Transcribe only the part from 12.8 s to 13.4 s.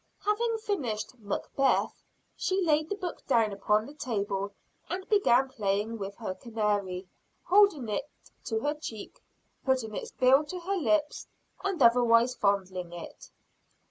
it.